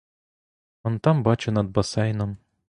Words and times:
Он 0.81 0.99
там 0.99 1.21
бачу 1.23 1.51
над 1.51 1.69
басейном. 1.69 2.37